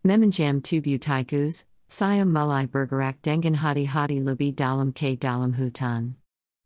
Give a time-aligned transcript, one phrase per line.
[0.00, 6.16] Memanjam tubu taikus, saya mulai bergerak dengan hati hati lebih dalam ke dalam hutan.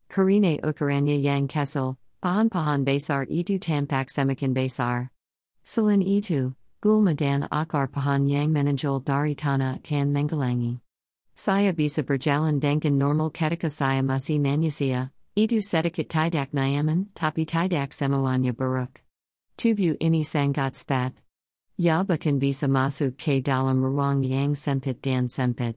[0.07, 5.11] Karine ukurannya yang kecil, pahan pahan besar itu tampak semakin besar.
[5.67, 10.79] Selain itu, gulma dan akar pahan yang menonjol dari tanah kan menggelangi.
[11.35, 17.91] Saya bisa berjalan dengan normal ketika saya masih manusia, itu sedikit tidak nyaman, tapi tidak
[17.91, 19.03] semuanya buruk.
[19.59, 21.24] Tubuh ini sangat spat.
[21.75, 25.75] Ya bahkan bisa masuk ke dalam ruang yang sempit dan sempit.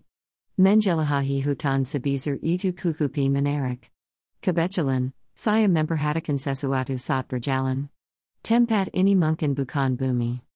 [0.55, 3.91] Menjelajahi hutan sebesar itu kukupi menarik.
[4.38, 7.91] Kebetulan, saya memperhatikan sesuatu saat berjalan.
[8.47, 10.47] Tempat ini mungkin bukan bumi.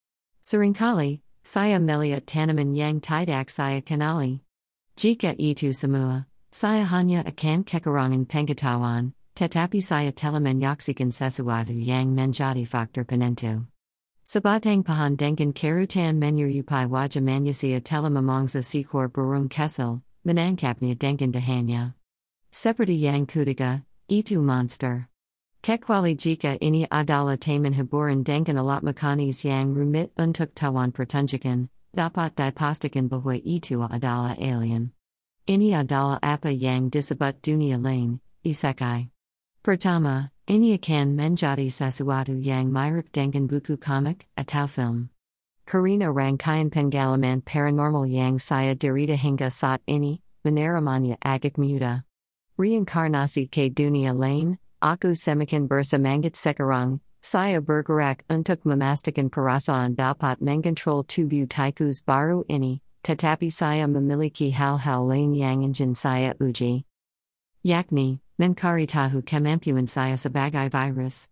[0.47, 4.47] Seringkali, saya melihat tanaman yang tidak saya kenali.
[4.95, 12.63] Jika itu semua, saya hanya akan kekurangan pengetahuan, tetapi saya telah menyaksikan sesuatu yang menjadi
[12.63, 13.72] faktor penentu.
[14.23, 21.99] Sebatang pahan dengan kerutan menyerupai wajah manusia telah memangsa sikor burung Kessel, menangkapnya dengan dahannya.
[22.55, 25.11] Seperti yang ketiga, itu monster.
[25.59, 32.39] Kecuali jika ini adalah taman hiburan dengan alat mekanis yang rumit untuk tawan pertunjukan, dapat
[32.39, 34.95] dipastikan bahwa itu adalah alien.
[35.51, 39.11] Ini adalah apa yang disebut dunia lain, isekai.
[39.67, 45.09] Pertama, ini akan menjadi sesuatu yang mirip dengan buku komik atau film.
[45.65, 52.05] Karina rangkaian pengalaman paranormal yang saya derita hingga saat ini, menerimanya agak muda.
[52.61, 61.01] Reinkarnasi ke dunia lain, Aku semakin bersemangat sekarang, saya bergerak untuk memastikan perasaan dapat mengontrol
[61.07, 66.85] tubuh taikus baru ini, tetapi saya memiliki hal-hal lain yang ingin saya uji.
[67.63, 71.31] Yakni, mencari tahu kemampuan saya sebagai virus.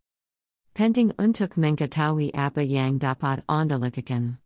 [0.78, 4.38] Penting untuk mengetahui apa yang dapat Anda lakukan.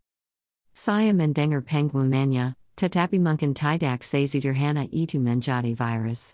[0.73, 6.33] Saya mendengar pengumumannya, tetapi mungkin tidak sesederhana itu menjadi virus.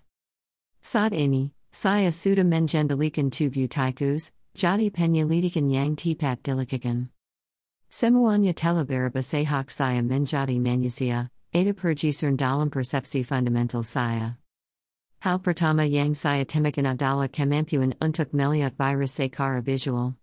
[0.80, 7.08] Saat ini, Saya sudah mengendalikan tubuh tikus, jadi penyelidikan yang tepat dilakukan.
[7.88, 14.41] Semuanya telah berbasehat saya menjadi manusia, ada pergeseran dalam persepsi fundamental saya.
[15.22, 20.18] Hal pertama yang saya temukan adalah kemampuan untuk melihat virus secara visual.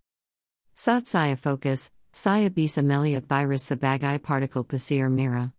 [0.75, 5.55] Saat saya fokus, saya bisa melihat virus sebagai partikel pasir Mira.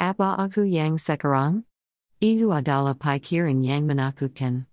[0.00, 1.68] Apa aku yang sekarang?
[2.24, 4.64] Itu adalah pikiran yang menakutkan.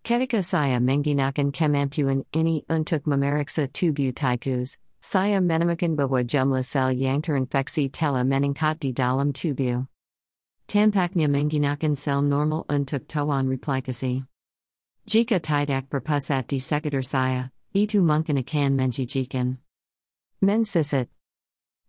[0.00, 7.20] Ketika saya menggunakan kemampuan ini untuk memeriksa tubuh tikus, saya menemukan bahwa jumlah sel yang
[7.20, 9.84] terinfeksi telah meningkat di dalam tubuh.
[10.70, 14.22] Tampaknya menggunakan sel normal untuk tawan replikasi.
[15.02, 19.58] Jika tidak berpusat di sekitar saya, itu mungkin akan menjijikan.
[20.38, 21.10] Mensisit.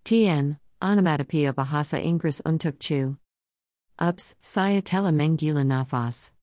[0.02, 3.22] Tien, onomatopoeia bahasa Inggris untuk chu.
[4.02, 6.34] Ups, saya telah menggila nafas.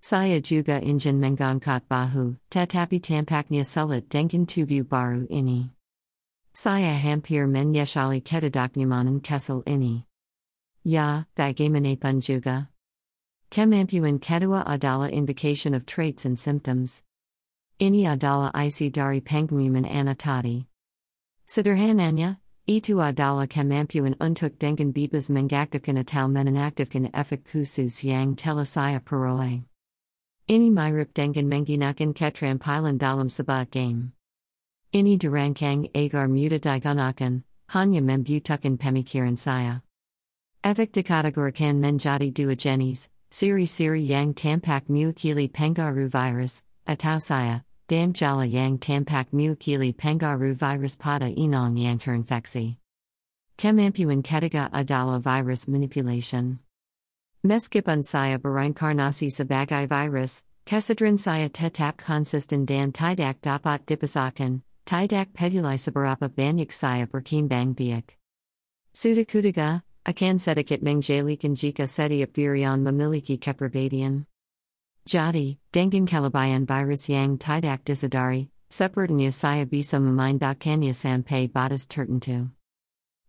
[0.00, 5.68] Saya juga ingin mengangkat bahu, tetapi tampaknya sulit dengan tubuh baru ini.
[6.56, 10.07] Saya hampir menyesali ketidaknyamanan kesel ini.
[10.88, 12.72] Ya, bagaimanapun juga.
[13.52, 17.04] Kemampuan kedua Adala indication of traits and symptoms.
[17.76, 20.64] Ini adalah isi dari pengumuman anatati.
[21.44, 29.04] Sederhananya, itu adalah kemampuan untuk dengan bebas mengaktifkan atau menonaktifkan efek khusus yang telah saya
[29.04, 29.68] peroleh.
[30.48, 34.16] Ini mirip dengan menggunakan keterampilan dalam sebuah game.
[34.96, 37.44] Ini dirancang agar mudah digunakan,
[37.76, 39.84] hanya membutakan pemikiran saya.
[40.64, 48.42] Efek dikategorikan menjadi dua jenis, siri-siri yang tampak mewakili pengaruh virus, atau saya, dan jala
[48.42, 52.74] yang tampak mewakili pengaruh virus pada inang yang terinfeksi.
[53.54, 56.58] Kemampuan ketiga adalah virus manipulation.
[57.46, 65.78] Meskipun saya berinkarnasi sebagai virus, kesedran saya tetap konsisten dan tidak dapat dipisahkan, tidak peduli
[65.78, 68.18] seberapa banyak saya berkembang biak.
[68.90, 74.24] Sudah ketiga, akan sedikit mengjadikan jika setiap virion memiliki kepribadian.
[75.04, 82.48] Jadi, dengan kelebihan virus yang tidak disadari, sepertinya saya bisa memindahkannya sampai batas tertentu.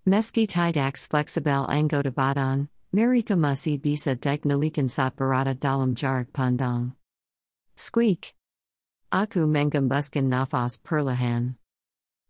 [0.07, 6.97] Meski tidak fleksibel anggota badan, Mereka masih bisa dikendalikan saat berada dalam jarak pandang.
[7.77, 8.33] Squeak.
[9.13, 11.53] Aku mengembuskan nafas perlahan.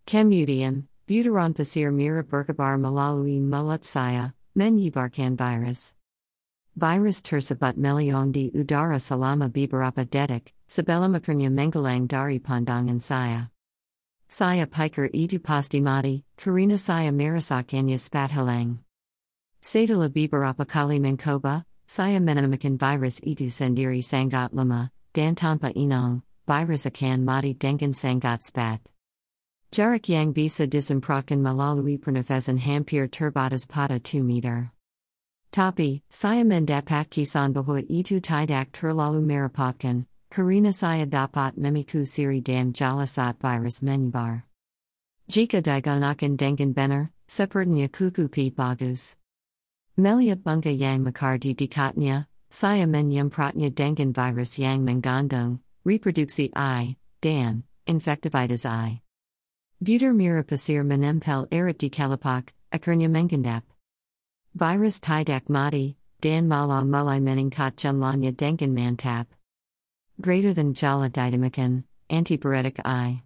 [0.04, 5.94] Kemudian, butaran pasir mira berkabar melalui mulut saya, menyebarkan virus.
[6.80, 13.52] Virus tersebut meliong di udara selama beberapa detik, sebelum akhirnya menggelang dari pandangan saya.
[14.30, 18.86] Saya Piker Edu Pastimati, Karina Saya Marasakanya Spathalang.
[19.60, 27.58] Sadala Bibarapakali Mankoba, Saya Menamakan Virus Edu Sendiri Sangat Lama, Dantampa Inong, Virus Akan Mati
[27.58, 28.80] Dengan Sangat Spat.
[29.70, 34.74] Jarak Yang Bisa Disemprakan Melalui Pernafesan Hampir Terbatas Pada 2 meter.
[35.54, 42.74] Tapi, saya mendapat kisan bahwa itu tidak terlalu merepotkan, karina saya dapat memiku siri dan
[42.74, 44.50] jalasat virus menyebar.
[45.30, 49.22] Jika digunakan dengan benar, sepertinya kuku pi bagus.
[49.94, 57.70] Melihat bunga yang mekar di dekatnya, saya menyemprotnya dengan virus yang mengandung, reproduksi I, dan,
[57.86, 59.06] infectivitis I.
[59.82, 63.64] Buter mira pasir menempel erat di kalapak, akhirnya mengendap.
[64.54, 69.32] Virus tidak mati, dan malah mulai meningkat jumlahnya dengan mantap.
[70.20, 73.24] Greater than jala ditamakan, antipyretic I.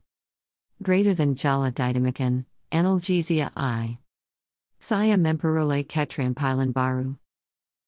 [0.83, 3.97] Greater than jala ditamakan, analgesia I.
[4.77, 7.17] Saya memperoleh ketrampilan baru.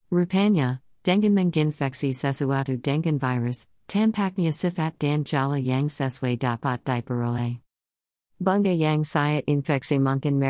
[0.09, 7.64] Rupanya, dengan menginfeksi sesuatu dengan virus, tampaknya sifat dan jala yang sesuai dapat diperoleh.
[8.35, 10.43] Bunga yang saya infeksi mungkin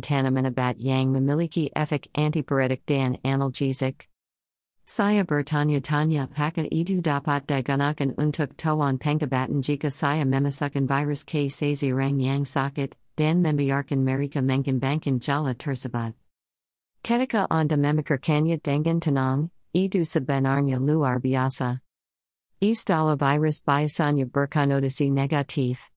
[0.00, 4.06] tanaman obat yang memiliki efek antipyretik dan analgesic.
[4.86, 12.22] Saya bertanya-tanya apakah itu dapat digunakan untuk tuan pengobatan jika saya memasukkan virus ke seseorang
[12.22, 16.14] yang sakit, dan membiarkan mereka mengembangkan jala tersebut.
[17.02, 21.82] Ketika anda memikirkannya dengan tenang, itu sebenarnya luar biasa.
[22.62, 25.91] Istala virus biasanya berkonotasi negatif.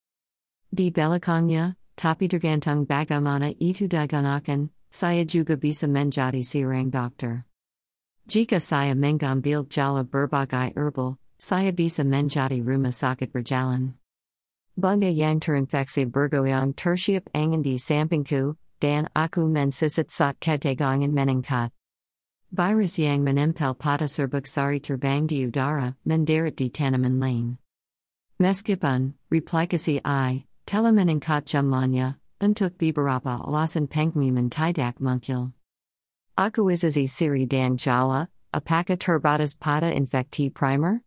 [0.73, 7.43] Di belakangnya, tapi tergantung bagaimana itu digunakan, saya juga bisa menjadi seorang dokter.
[8.25, 13.99] Jika saya mengambil jala berbagai herbal, saya bisa menjadi rumah sakit berjalan.
[14.75, 21.71] Bunga yang terinfeksi bergoyang tersiap angin sampingku, dan aku mensisat saat ketegangan meningkat.
[22.51, 27.57] Virus yang menempel pada serbuk sari terbang di udara, mendarat di tanaman lain.
[28.39, 35.53] Meskipun, replikasi I, telemeningkat jumlahnya, untuk beberapa alasan pengumuman tidak muncul.
[36.37, 41.01] Akuizazi siri dan jala, apakah terbatas pada infekti primer?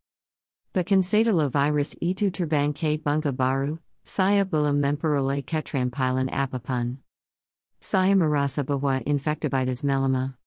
[0.73, 7.05] Bahkan setelah virus itu terbang ke bunga baru, saya belum memperoleh ketrampilan apapun.
[7.81, 10.39] Saya merasa bahwa infectivitis melama.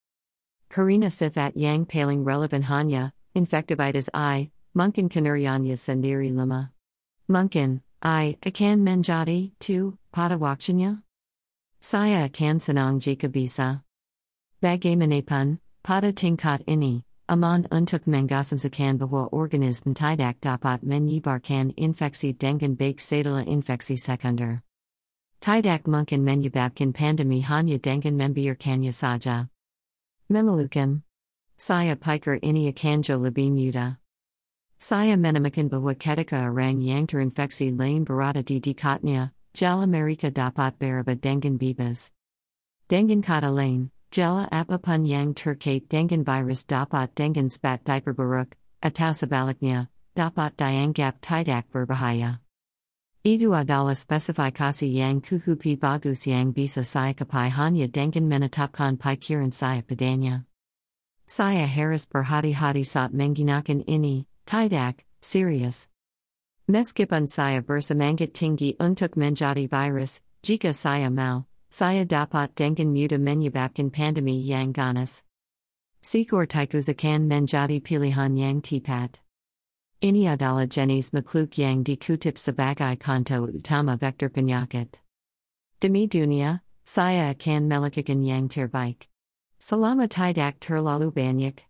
[0.71, 6.71] Karina sifat yang paling relevan hanya, infectivitis I, mungkin kinerjanya sendiri lama.
[7.27, 11.05] Mungkin, I akan menjadi tu pada waktunya.
[11.85, 13.85] Saya akan senang jika bisa.
[14.57, 22.97] Bagaimanapun, pada tingkat ini, aman untuk menggasamsakan bahwa organisme tidak dapat menyebarkan infeksi dengan baik
[22.97, 24.65] setelah infeksi sekunder.
[25.37, 29.45] Tidak mungkin menyebabkan pandemi hanya dengan membiarkannya saja.
[30.25, 31.05] Memelukan.
[31.53, 34.00] Saya pikir ini akan jauh lebih mudah.
[34.81, 41.21] Saya menemukan bahwa ketika orang yang terinfeksi lain berada di dekatnya, jala mereka dapat berubah
[41.21, 42.09] dengan bebas.
[42.89, 49.85] Dengan kata lain, jala apapun yang terkait dengan virus dapat dengan spat diperburuk, atau sebaliknya,
[50.17, 52.41] dapat dianggap tidak berbahaya.
[53.21, 59.85] Itu adalah spesifikasi yang kukupi bagus yang bisa saya capai hanya dengan menetapkan pikiran saya
[59.85, 60.49] padanya.
[61.29, 65.87] Saya harus berhati-hati saat menggunakan ini, Tidak, Sirius.
[66.67, 73.91] Meskipun saya bersemangat tinggi untuk menjadi virus, jika saya mau, saya dapat dengan mudah menyebabkan
[73.91, 75.23] pandemi yang ganas.
[76.01, 79.21] Sikor tikus akan menjadi pilihan yang tepat.
[80.01, 84.97] Ini adalah jenis makhluk yang dikutip sebagai konto utama vektor penyakit.
[85.79, 89.05] Demi dunia, saya akan melakukan yang terbaik.
[89.61, 91.61] Selama tidak terlalu banyak.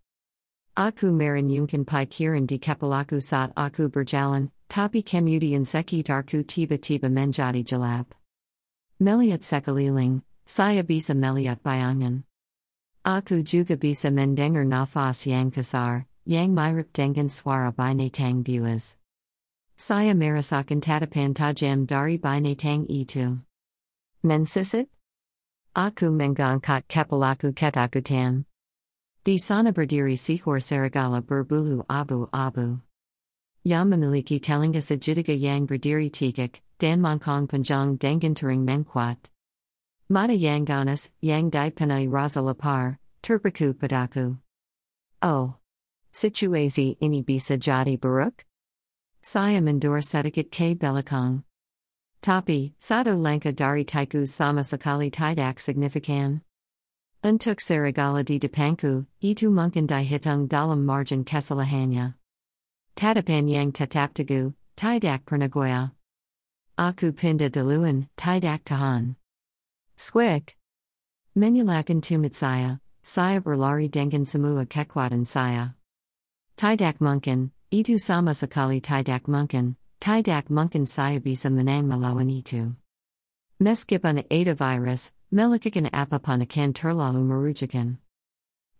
[0.77, 8.15] Aku merenyungkan pikiran di kepalaku saat aku berjalan, tapi kemudian sekitarku tiba-tiba menjadi gelap.
[8.95, 12.23] Melihat sekeliling, saya bisa melihat bayangan.
[13.03, 18.95] Aku juga bisa mendengar nafas yang kasar, yang mirip dengan suara binatang buas.
[19.75, 23.43] Saya merasakan tatapan tajam dari binatang itu.
[24.23, 24.87] Mensisit?
[25.75, 28.47] Aku mengangkat kepalaku ketakutan.
[29.23, 32.81] Di sana berdiri seekor serigala berbulu abu-abu.
[33.63, 39.29] Yang memiliki telinga segitiga yang berdiri tegak, dan mangkong panjang dengan tering mengkuat.
[40.09, 44.41] Mata yang ganas, yang dipenuhi rasa lapar, terpaku padaku.
[45.21, 45.61] Oh.
[46.11, 48.43] Situasi ini bisa jadi buruk?
[49.21, 51.43] Saya mendur sedikit ke belakang.
[52.21, 56.41] Tapi, Sado Lanka Dari Taiku Sama Sakali Tidak Significan.
[57.23, 62.15] Untuk Sarigala di Depanku, Itu Mungkin di Hitung Dalam Margin Kesalahanya.
[62.95, 65.91] Tatapan Yang Tataptagu, Tidak Pernagoya.
[66.79, 69.15] Aku Pinda Deluan, Tidak Tahan.
[69.97, 70.57] Squick.
[71.37, 75.75] Menulakan Tumit Saya, Saya Berlari Dengan Semua Kekwadan Saya.
[76.57, 79.77] Tidak Mungkin, Itu Sama Sakali Tidak Mungkin.
[80.01, 82.73] Tidak mungkin saya bisa menang melawan itu.
[83.61, 88.03] Meskipun ada virus, melakakan apapun akan terlalu merugikan.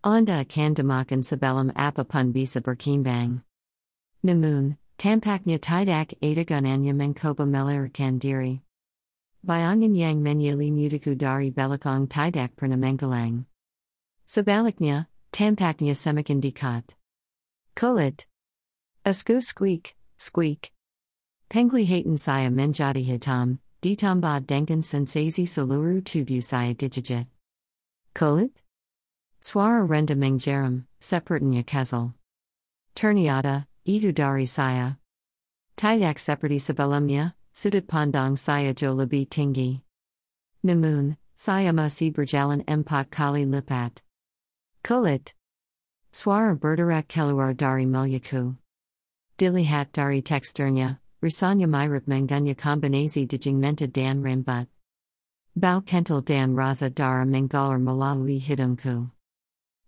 [0.04, 3.40] Anda akan demakan sebelum apapun bisa berkembang.
[4.20, 8.60] Namun, tampaknya tidak ada gunanya mencoba melarikan diri.
[9.40, 13.48] Bayangan yang menyeli mudaku dari belakang tidak pernah menggelang.
[14.28, 16.84] Sebaliknya, tampaknya semakin dekat.
[17.72, 18.28] Kulit.
[19.08, 20.68] Asku squeak, squeak.
[21.48, 27.26] Penglihatan saya menjadi hitam, ditambah dengan sensasi seluruh tubuh saya digigit.
[28.14, 28.54] Kulit?
[29.42, 32.14] Suara Renda mengjeram, sepertinya kesal.
[32.94, 35.02] Ternyata, itu dari saya.
[35.74, 39.82] Tidak seperti sebelumnya, sudut pandang saya jauh lebih tinggi.
[40.62, 43.98] Namun, saya masih berjalan empat kali lipat.
[44.86, 45.34] Kulit.
[46.14, 48.54] Suara berderak keluar dari mulutku.
[49.42, 54.66] Dilihat dari teksturnya, Rasanya mirip mengganya kombinasi dijingmenta dan rambut.
[55.54, 59.10] Bau kental dan raza dara menggalar melalui hidungku.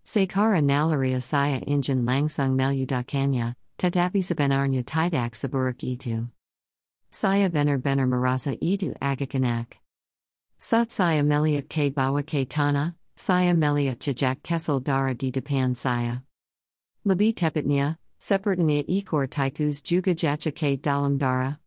[0.07, 6.29] Sekara nalaria saya injin langsung meludakannya, tetapi sebenarnya tidak seburuk itu.
[7.11, 9.81] Saya benar-benar merasa itu agak enak.
[10.59, 16.23] Saat saya melihat ke bawah ke tanah, saya melihat jejak Kessel dara di depan saya.
[17.03, 20.49] Lebih tepatnya, Sepertinya ikor taikus juga jaca
[20.81, 21.61] dalam dara.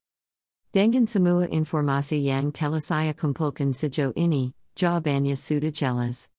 [0.73, 6.33] Dengan semua informasi yang telah saya kumpulkan sejauh ini, jawabannya sudah jelas.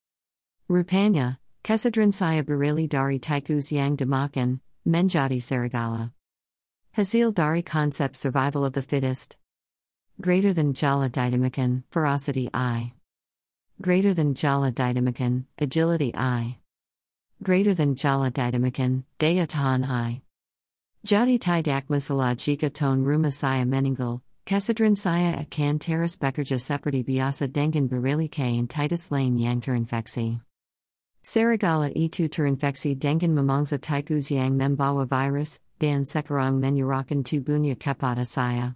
[0.67, 6.11] Rupanya, kesadran saya berili dari taikus yang dimakan, menjadi serigala.
[6.99, 9.39] Hasil dari konsep survival of the fittest.
[10.21, 12.91] Greater than jala didamakan, ferocity I.
[13.81, 16.59] Greater than jala didamakan, agility I
[17.43, 20.23] greater than Jala Didamakan, Daya Tahan I.
[21.07, 27.53] Jadi tidak masalah jika ton rumah saya meninggal, kesadran saya akan teras bekerja seperti biasa
[27.55, 30.43] dengan berili kain titus lain yang terinfeksi.
[31.23, 38.75] Serigala itu terinfeksi dengan memangsa tikus yang membawa virus, dan sekarang menyerahkan tubuhnya kepada saya.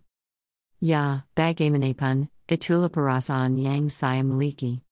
[0.78, 4.86] Ya, bagaimanapun, itulah perasaan yang saya miliki.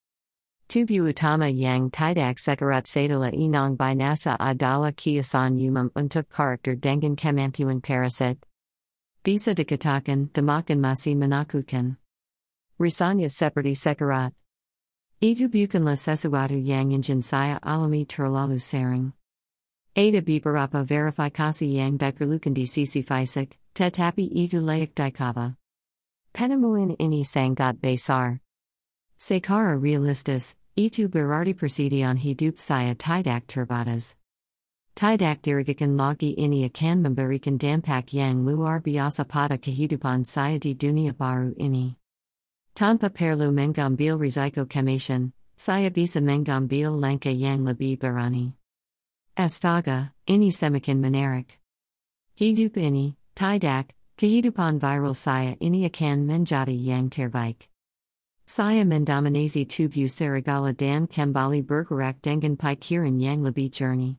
[0.71, 7.83] Tubu utama yang tidak sekarat setelah inang binasa adalah kiasan umum untuk karakter dengan kemampuan
[7.83, 8.39] parasit.
[9.27, 11.99] Bisa dikatakan demakan masih menakutkan.
[12.79, 14.31] Risanya seperti sekarat.
[15.19, 19.11] Itu bukanlah sesuatu yang ingin saya alami terlalu sering.
[19.99, 25.59] Ada beberapa verifikasi yang diperlukan di sisi fisik, tetapi itu layak dikaba.
[26.31, 28.39] Penemuan ini sangat besar.
[29.19, 34.15] Secara realistis, Itu berarti persediaan hidup saya tidak terbatas.
[34.95, 41.17] Tidak diragikan lagi ini akan memberikan dampak yang luar biasa pada kehidupan saya di dunia
[41.17, 41.97] baru ini.
[42.77, 48.53] Tanpa perlu mengambil risiko kematian, saya bisa mengambil langkah yang lebih berani.
[49.41, 51.57] Astaga, ini semakin menarik.
[52.37, 57.70] Hidup ini, tidak, kehidupan viral saya ini akan menjadi yang terbaik.
[58.51, 64.19] Saya mendominasi tubuh serigala dan kembali bergerak dengan pikiran yang lebih jernih.